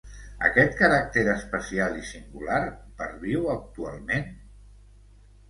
[0.47, 2.63] Aquest caràcter especial i singular,
[3.03, 4.29] perviu actualment?